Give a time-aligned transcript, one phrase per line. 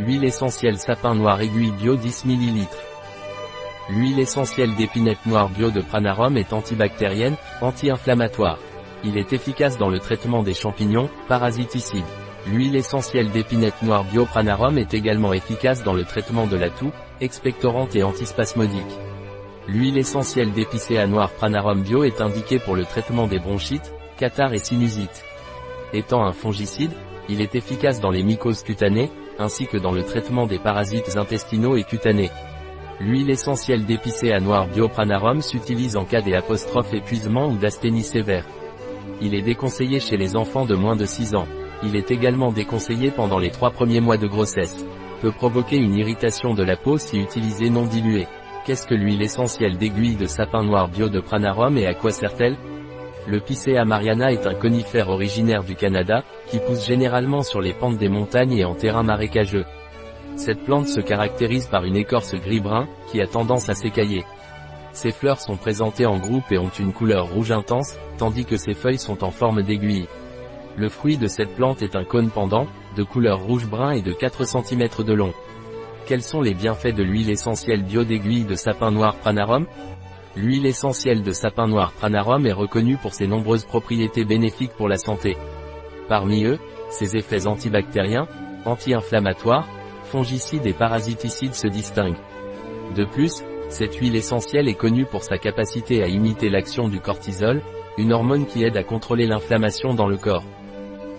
[0.00, 2.66] Huile essentielle sapin noir aiguille bio 10 ml.
[3.90, 8.58] L'huile essentielle d'épinette noire bio de Pranarum est antibactérienne, anti-inflammatoire.
[9.04, 12.02] Il est efficace dans le traitement des champignons, parasiticides.
[12.48, 16.90] L'huile essentielle d'épinette noire bio Pranarum est également efficace dans le traitement de la toux,
[17.20, 18.98] expectorante et antispasmodique.
[19.68, 24.58] L'huile essentielle d'épicéa noire Pranarum bio est indiquée pour le traitement des bronchites, catarrhes et
[24.58, 25.24] sinusite.
[25.92, 26.90] Étant un fongicide,
[27.28, 31.76] il est efficace dans les mycoses cutanées, ainsi que dans le traitement des parasites intestinaux
[31.76, 32.30] et cutanés.
[33.00, 38.46] L'huile essentielle d'épicéa noir biopranarum s'utilise en cas des apostrophes épuisement ou d'asthénie sévère.
[39.20, 41.48] Il est déconseillé chez les enfants de moins de 6 ans.
[41.82, 44.86] Il est également déconseillé pendant les 3 premiers mois de grossesse.
[45.20, 48.26] Peut provoquer une irritation de la peau si utilisé non dilué.
[48.64, 52.56] Qu'est-ce que l'huile essentielle d'aiguille de sapin noir bio et à quoi sert-elle?
[53.26, 57.98] Le Picea mariana est un conifère originaire du Canada, qui pousse généralement sur les pentes
[57.98, 59.64] des montagnes et en terrain marécageux.
[60.36, 64.24] Cette plante se caractérise par une écorce gris-brun, qui a tendance à s'écailler.
[64.92, 68.74] Ses fleurs sont présentées en groupe et ont une couleur rouge intense, tandis que ses
[68.74, 70.06] feuilles sont en forme d'aiguille.
[70.76, 72.66] Le fruit de cette plante est un cône pendant,
[72.96, 75.32] de couleur rouge-brun et de 4 cm de long.
[76.06, 79.66] Quels sont les bienfaits de l'huile essentielle bio d'aiguille de sapin noir Pranarum?
[80.36, 84.96] L'huile essentielle de sapin noir Pranarum est reconnue pour ses nombreuses propriétés bénéfiques pour la
[84.96, 85.36] santé.
[86.08, 86.58] Parmi eux,
[86.90, 88.26] ses effets antibactériens,
[88.64, 89.68] anti-inflammatoires,
[90.04, 92.18] fongicides et parasiticides se distinguent.
[92.96, 97.62] De plus, cette huile essentielle est connue pour sa capacité à imiter l'action du cortisol,
[97.96, 100.44] une hormone qui aide à contrôler l'inflammation dans le corps.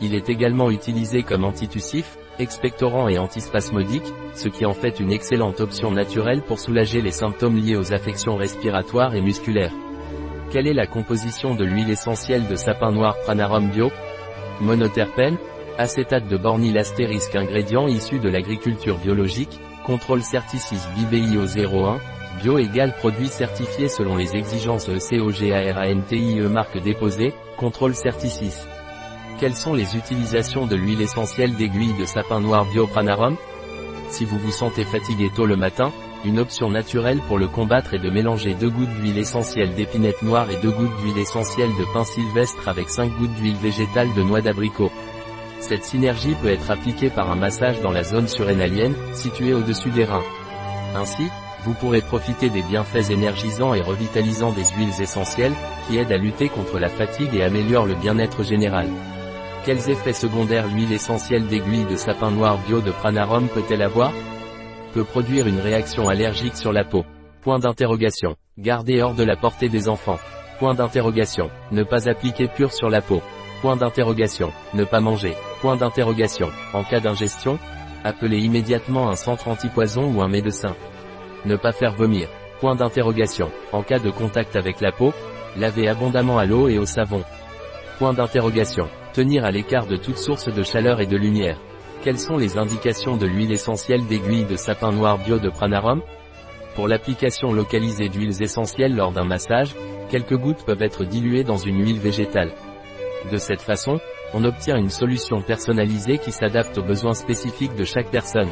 [0.00, 5.60] Il est également utilisé comme antitussif, expectorant et antispasmodique, ce qui en fait une excellente
[5.60, 9.72] option naturelle pour soulager les symptômes liés aux affections respiratoires et musculaires.
[10.50, 13.90] Quelle est la composition de l'huile essentielle de sapin noir Pranarum Bio?
[14.60, 15.36] Monoterpène,
[15.78, 21.98] acétate de bornyl astérisque ingrédient issu de l'agriculture biologique, contrôle Certicis BBIO 01,
[22.42, 28.54] bio égale produit certifié selon les exigences ECOGARANTIE marque déposée, contrôle Certicis.
[29.40, 33.36] Quelles sont les utilisations de l'huile essentielle d'aiguille de sapin noir Biopranarum?
[34.08, 35.92] Si vous vous sentez fatigué tôt le matin,
[36.24, 40.48] une option naturelle pour le combattre est de mélanger 2 gouttes d'huile essentielle d'épinette noire
[40.50, 44.40] et 2 gouttes d'huile essentielle de pin sylvestre avec 5 gouttes d'huile végétale de noix
[44.40, 44.92] d'abricot.
[45.58, 50.04] Cette synergie peut être appliquée par un massage dans la zone surrénalienne, située au-dessus des
[50.04, 50.24] reins.
[50.94, 51.24] Ainsi,
[51.64, 55.54] vous pourrez profiter des bienfaits énergisants et revitalisants des huiles essentielles,
[55.88, 58.86] qui aident à lutter contre la fatigue et améliorent le bien-être général.
[59.64, 64.12] Quels effets secondaires l'huile essentielle d'aiguille de sapin noir bio de Pranarum peut-elle avoir?
[64.92, 67.06] Peut produire une réaction allergique sur la peau?
[67.40, 68.36] Point d'interrogation.
[68.58, 70.18] Garder hors de la portée des enfants.
[70.58, 71.48] Point d'interrogation.
[71.72, 73.22] Ne pas appliquer pur sur la peau.
[73.62, 74.52] Point d'interrogation.
[74.74, 75.34] Ne pas manger.
[75.62, 76.50] Point d'interrogation.
[76.74, 77.58] En cas d'ingestion,
[78.04, 80.76] appelez immédiatement un centre antipoison ou un médecin.
[81.46, 82.28] Ne pas faire vomir.
[82.60, 83.50] Point d'interrogation.
[83.72, 85.14] En cas de contact avec la peau,
[85.56, 87.24] lavez abondamment à l'eau et au savon.
[87.98, 88.90] Point d'interrogation.
[89.14, 91.60] Tenir à l'écart de toute source de chaleur et de lumière.
[92.02, 96.02] Quelles sont les indications de l'huile essentielle d'aiguille de sapin noir bio de Pranarum?
[96.74, 99.72] Pour l'application localisée d'huiles essentielles lors d'un massage,
[100.10, 102.50] quelques gouttes peuvent être diluées dans une huile végétale.
[103.30, 104.00] De cette façon,
[104.32, 108.50] on obtient une solution personnalisée qui s'adapte aux besoins spécifiques de chaque personne.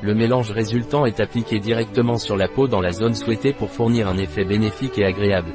[0.00, 4.08] Le mélange résultant est appliqué directement sur la peau dans la zone souhaitée pour fournir
[4.08, 5.52] un effet bénéfique et agréable.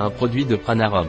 [0.00, 1.08] Un produit de Pranarum